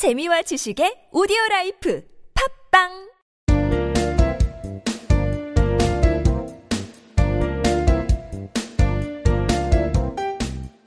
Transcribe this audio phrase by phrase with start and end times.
[0.00, 2.02] 재미와 지식의 오디오 라이프
[2.70, 2.88] 팝빵!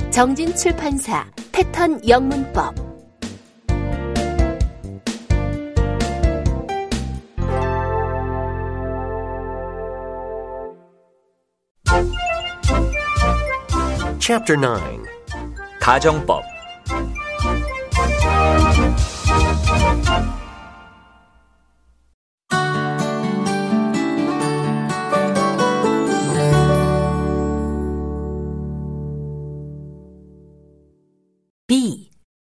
[0.10, 2.74] 정진 출판사 패턴 영문법.
[14.20, 15.04] Chapter 9
[15.80, 16.53] 가정법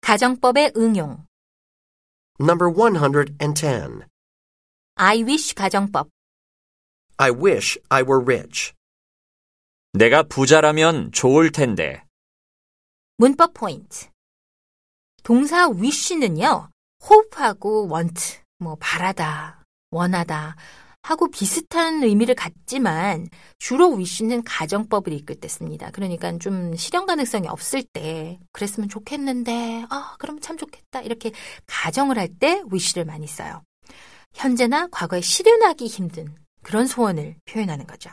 [0.06, 1.26] 가정법의 응용.
[2.40, 4.06] Number 110
[4.98, 6.10] I wish 가정법.
[7.18, 8.74] I wish I were rich.
[9.94, 12.04] 내가 부자라면 좋을 텐데.
[13.18, 14.08] 문법 포인트.
[15.24, 16.70] 동사 wish는요
[17.04, 20.56] hope하고 want 뭐 바라다 원하다
[21.06, 23.28] 하고 비슷한 의미를 갖지만
[23.60, 25.92] 주로 wish는 가정법을 이끌 때 씁니다.
[25.92, 31.32] 그러니까 좀 실현 가능성이 없을 때 그랬으면 좋겠는데 아 그럼 참 좋겠다 이렇게
[31.68, 33.62] 가정을 할때 wish를 많이 써요.
[34.34, 36.34] 현재나 과거에 실현하기 힘든
[36.64, 38.10] 그런 소원을 표현하는 거죠.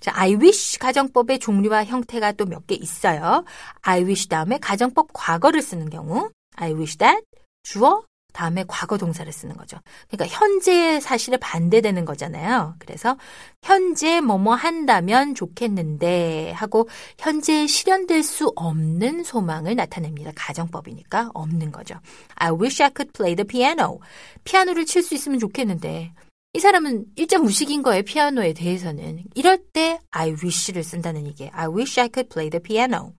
[0.00, 3.44] 자, I wish 가정법의 종류와 형태가 또 몇 개 있어요.
[3.82, 7.22] I wish 다음에 가정법 과거를 쓰는 경우, I wish that
[7.62, 8.02] 주어
[8.32, 9.78] 다음에 과거 동사를 쓰는 거죠.
[10.08, 12.74] 그러니까 현재의 사실에 반대되는 거잖아요.
[12.78, 13.16] 그래서
[13.62, 20.32] 현재 뭐뭐 한다면 좋겠는데 하고 현재 실현될 수 없는 소망을 나타냅니다.
[20.34, 21.94] 가정법이니까 없는 거죠.
[22.36, 24.00] I wish I could play the piano.
[24.44, 26.12] 피아노를 칠 수 있으면 좋겠는데
[26.52, 29.24] 이 사람은 일점 무식인 거예요, 피아노에 대해서는.
[29.34, 31.52] 이럴 때 I wish를 쓴다는 얘기예요.
[31.54, 33.12] I wish I could play the piano.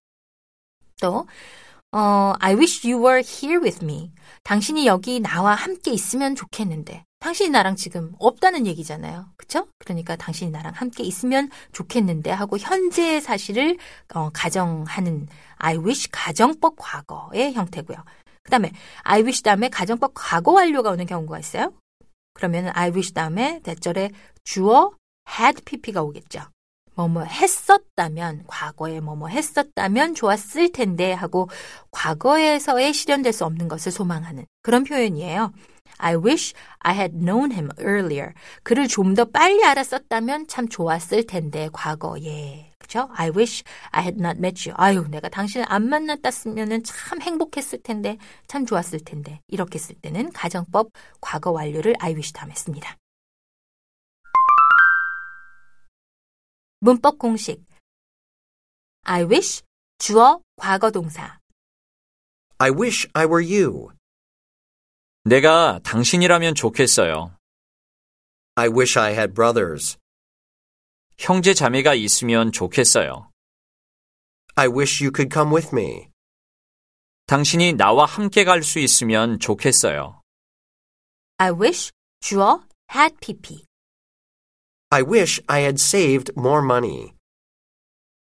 [0.99, 1.25] 또
[1.93, 4.11] 어, I wish you were here with me.
[4.43, 7.03] 당신이 여기 나와 함께 있으면 좋겠는데.
[7.19, 9.27] 당신이 나랑 지금 없다는 얘기잖아요.
[9.37, 9.67] 그쵸?
[9.77, 13.77] 그러니까 당신이 나랑 함께 있으면 좋겠는데 하고 현재의 사실을
[14.15, 15.27] 어, 가정하는
[15.57, 17.97] I wish 가정법 과거의 형태고요.
[18.43, 18.71] 그 다음에
[19.03, 21.73] I wish 다음에 가정법 과거 완료가 오는 경우가 있어요.
[22.33, 24.09] 그러면 I wish 다음에 대절에
[24.43, 24.91] 주어
[25.29, 26.41] had pp가 오겠죠.
[27.07, 31.49] 뭐뭐 했었다면 과거에 뭐뭐 했었다면 좋았을 텐데 하고
[31.91, 35.51] 과거에서의 실현될 수 없는 것을 소망하는 그런 표현이에요.
[35.97, 38.33] I wish I had known him earlier.
[38.63, 42.71] 그를 좀 더 빨리 알았었다면 참 좋았을 텐데 과거에.
[42.79, 43.09] 그죠?
[43.13, 44.75] I wish I had not met you.
[44.77, 49.39] 아유, 내가 당신을 안 만났다면은 참 행복했을 텐데, 참 좋았을 텐데.
[49.47, 50.89] 이렇게 쓸 때는 가정법
[51.21, 52.97] 과거 완료를 I wish 다음에 씁니다.
[56.83, 57.63] 문법 공식.
[59.03, 59.61] I wish
[59.99, 61.39] 주어 과거 동사.
[62.57, 63.89] I wish I were you.
[65.23, 67.37] 내가 당신이라면 좋겠어요.
[68.55, 69.99] I wish I had brothers.
[71.19, 73.29] 형제 자매가 있으면 좋겠어요.
[74.55, 76.09] I wish you could come with me.
[77.27, 80.19] 당신이 나와 함께 갈 수 있으면 좋겠어요.
[81.37, 81.91] I wish
[82.21, 83.65] 주어 had pp.
[84.93, 87.13] I wish I had saved more money.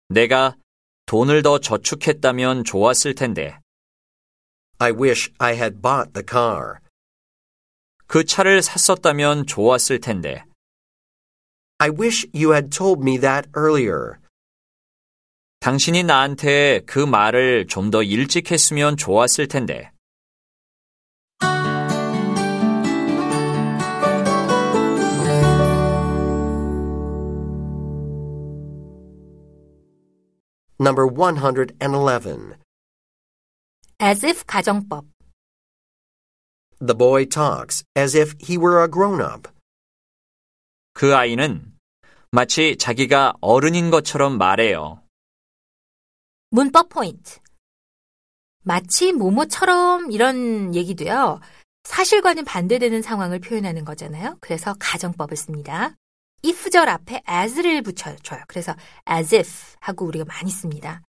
[0.09, 0.57] 내가
[1.06, 3.57] 돈을 더 저축했다면 좋았을 텐데
[4.78, 6.79] I wish I had bought the car.
[8.06, 10.44] 그 차를 샀었다면 좋았을 텐데
[11.78, 14.19] I wish you had told me that earlier.
[15.62, 19.94] 당신이 나한테 그 말을 좀 더 일찍 했으면 좋았을 텐데
[30.81, 32.56] Number 111.
[34.02, 35.06] as if 가정법.
[36.80, 39.47] The boy talks as if he were a grown up.
[40.94, 41.78] 그 아이는
[42.31, 45.03] 마치 자기가 어른인 것처럼 말해요.
[46.50, 47.40] 문법 포인트.
[48.63, 51.42] 마치 모모처럼 이런 얘기도요.
[51.83, 54.38] 사실과는 반대되는 상황을 표현하는 거잖아요.
[54.42, 55.95] 그래서 가정법을 씁니다.
[56.44, 58.42] If절 앞에 as를 붙여줘요.
[58.48, 58.76] 그래서
[59.10, 59.50] as if
[59.80, 61.02] 하고 우리가 많이 씁니다.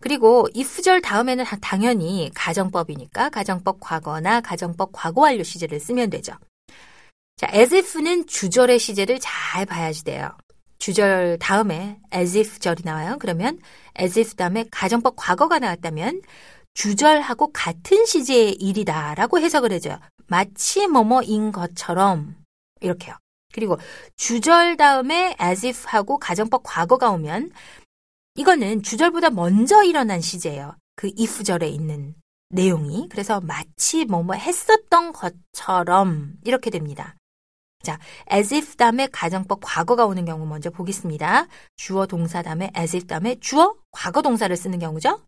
[0.00, 6.34] 그리고 if절 다음에는 다- 당연히 가정법이니까 가정법 과거나 가정법 과거 완료 시제를 쓰면 되죠.
[7.36, 10.30] 자, as if는 주절의 시제를 잘 봐야지 돼요.
[10.78, 13.16] 주절 다음에 as if 절이 나와요.
[13.18, 13.58] 그러면
[13.98, 16.20] as if 다음에 가정법 과거가 나왔다면
[16.74, 19.98] 주절하고 같은 시제의 일이다라고 해석을 해줘요.
[20.26, 22.36] 마치 뭐뭐인 것처럼
[22.82, 23.16] 이렇게요.
[23.52, 23.78] 그리고
[24.16, 27.52] 주절 다음에 as if 하고 가정법 과거가 오면
[28.34, 30.76] 이거는 주절보다 먼저 일어난 시제예요.
[30.94, 32.14] 그 if절에 있는
[32.50, 33.08] 내용이.
[33.10, 37.16] 그래서 마치 뭐뭐 했었던 것처럼 이렇게 됩니다.
[37.82, 37.98] 자,
[38.32, 41.46] as if 다음에 가정법 과거가 오는 경우 먼저 보겠습니다.
[41.76, 45.22] 주어 동사 다음에 as if 다음에 주어 과거 동사를 쓰는 경우죠.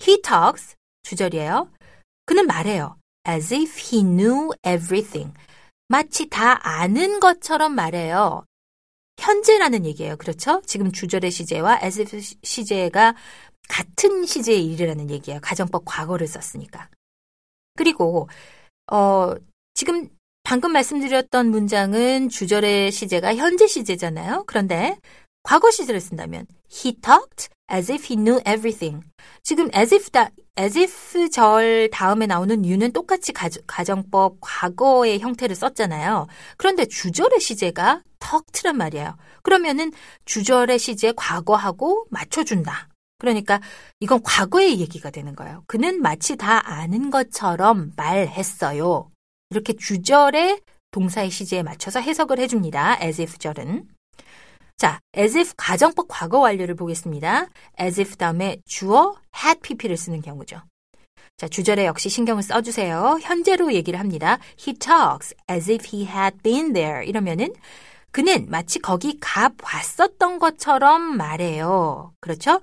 [0.00, 1.70] He talks 주절이에요.
[2.26, 2.96] 그는 말해요.
[3.26, 5.32] as if he knew everything.
[5.88, 8.44] 마치 다 아는 것처럼 말해요.
[9.18, 10.16] 현재라는 얘기예요.
[10.16, 10.62] 그렇죠?
[10.64, 13.14] 지금 주절의 시제와 as if 시제가
[13.68, 15.40] 같은 시제의 일이라는 얘기예요.
[15.42, 16.88] 가정법 과거를 썼으니까.
[17.74, 18.28] 그리고
[18.90, 19.34] 어
[19.74, 20.08] 지금
[20.42, 24.44] 방금 말씀드렸던 문장은 주절의 시제가 현재 시제잖아요.
[24.46, 24.98] 그런데
[25.42, 29.02] 과거 시제를 쓴다면 he talked as if he knew everything.
[29.42, 36.26] 지금 as if 다, as if 절 다음에 나오는 you는 똑같이 가정법 과거의 형태를 썼잖아요.
[36.56, 39.16] 그런데 주절의 시제가 talked란 말이에요.
[39.42, 39.92] 그러면은
[40.24, 42.88] 주절의 시제 과거하고 맞춰준다.
[43.18, 43.60] 그러니까
[44.00, 45.64] 이건 과거의 얘기가 되는 거예요.
[45.66, 49.10] 그는 마치 다 아는 것처럼 말했어요.
[49.50, 50.60] 이렇게 주절의
[50.90, 52.98] 동사의 시제에 맞춰서 해석을 해줍니다.
[53.02, 53.88] as if 절은.
[54.78, 57.48] 자, as if 가정법 과거 완료를 보겠습니다.
[57.80, 60.62] as if 다음에 주어 had pp를 쓰는 경우죠.
[61.36, 63.18] 자, 주절에 역시 신경을 써주세요.
[63.20, 64.38] 현재로 얘기를 합니다.
[64.56, 67.04] He talks as if he had been there.
[67.06, 67.52] 이러면은
[68.12, 72.12] 그는 마치 거기 가 봤었던 것처럼 말해요.
[72.20, 72.60] 그렇죠?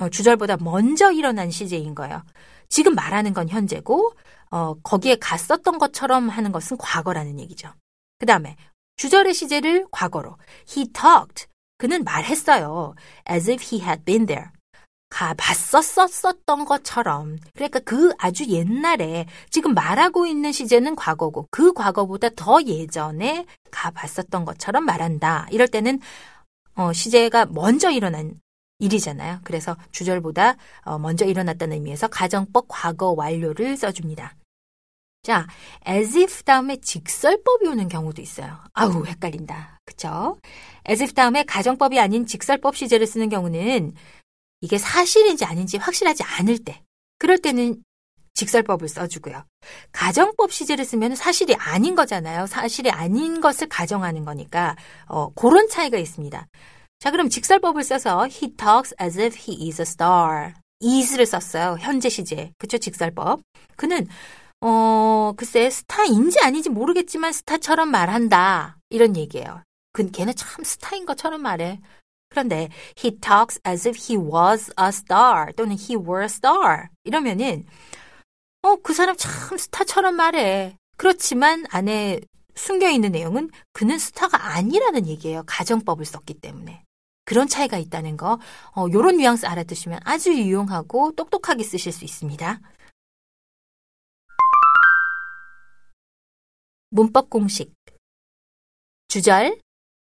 [0.00, 2.22] 어, 주절보다 먼저 일어난 시제인 거예요.
[2.70, 4.12] 지금 말하는 건 현재고,
[4.50, 7.72] 어, 거기에 갔었던 것처럼 하는 것은 과거라는 얘기죠.
[8.18, 8.56] 그 다음에
[8.96, 10.36] 주절의 시제를 과거로.
[10.68, 11.46] He talked.
[11.78, 12.94] 그는 말했어요.
[13.30, 14.50] As if he had been there.
[15.10, 17.38] 가봤었었던 것처럼.
[17.54, 24.84] 그러니까 그 아주 옛날에 지금 말하고 있는 시제는 과거고 그 과거보다 더 예전에 가봤었던 것처럼
[24.84, 25.46] 말한다.
[25.50, 26.00] 이럴 때는
[26.74, 28.38] 어, 시제가 먼저 일어난
[28.80, 29.40] 일이잖아요.
[29.44, 34.34] 그래서 주절보다 어, 먼저 일어났다는 의미에서 가정법 과거 완료를 써줍니다.
[35.28, 35.46] 자,
[35.86, 38.60] as if 다음에 직설법이 오는 경우도 있어요.
[38.72, 39.78] 아우, 헷갈린다.
[39.84, 40.38] 그쵸?
[40.88, 43.92] as if 다음에 가정법이 아닌 직설법 시제를 쓰는 경우는
[44.62, 46.82] 이게 사실인지 아닌지 확실하지 않을 때,
[47.18, 47.82] 그럴 때는
[48.32, 49.44] 직설법을 써주고요.
[49.92, 52.46] 가정법 시제를 쓰면 사실이 아닌 거잖아요.
[52.46, 54.76] 사실이 아닌 것을 가정하는 거니까,
[55.08, 56.46] 어, 그런 차이가 있습니다.
[57.00, 60.54] 자, 그럼 직설법을 써서 he talks as if he is a star.
[60.82, 61.76] is를 썼어요.
[61.80, 62.52] 현재 시제.
[62.56, 62.78] 그쵸?
[62.78, 63.42] 직설법.
[63.76, 64.06] 그는
[64.60, 68.78] 어, 글쎄, 스타인지 아닌지 모르겠지만 스타처럼 말한다.
[68.90, 69.62] 이런 얘기예요.
[69.92, 71.80] 그, 걔는 참 스타인 것처럼 말해.
[72.30, 72.68] 그런데
[73.02, 77.64] he talks as if he was a star 또는 he were a star 이러면은
[78.62, 80.76] 어, 그 사람 참 스타처럼 말해.
[80.96, 82.20] 그렇지만 안에
[82.54, 85.44] 숨겨 있는 내용은 그는 스타가 아니라는 얘기예요.
[85.46, 86.82] 가정법을 썼기 때문에.
[87.24, 88.40] 그런 차이가 있다는 거,
[88.74, 92.60] 어, 요런 뉘앙스 알아두시면 아주 유용하고 똑똑하게 쓰실 수 있습니다.
[96.90, 97.74] 문법 공식.
[99.08, 99.60] 주절,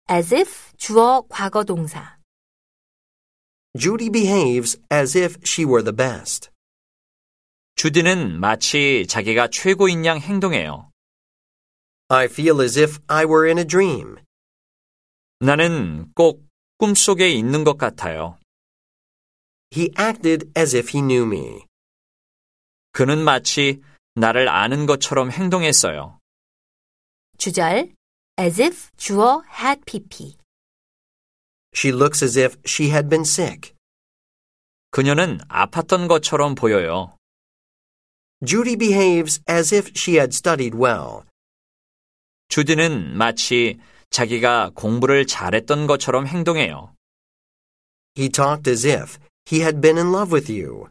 [0.10, 2.18] as if 주어 과거 동사.
[3.78, 6.50] Judy behaves as if she were the best.
[7.76, 10.92] 주디는 마치 자기가 최고인 양 행동해요.
[12.10, 14.16] I feel as if I were in a dream.
[15.40, 16.46] 나는 꼭
[16.78, 18.38] 꿈속에 있는 것 같아요.
[19.76, 21.66] He acted as if he knew me.
[22.92, 23.82] 그는 마치
[24.16, 26.20] 나를 아는 것처럼 행동했어요.
[27.38, 27.94] 주절
[28.40, 30.36] as if 주어 had pp.
[31.76, 33.74] She looks as if she had been sick.
[34.92, 37.16] 그녀는 아팠던 것처럼 보여요.
[38.46, 41.24] Judy behaves as if she had studied well.
[42.50, 43.80] 주디는 마치
[44.10, 46.96] 자기가 공부를 잘했던 것처럼 행동해요.
[48.18, 49.20] He talked as if
[49.52, 50.88] he had been in love with you.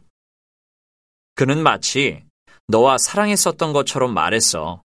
[1.35, 2.23] 그는 마치
[2.67, 4.81] 너와 사랑했었던 것처럼 말했어.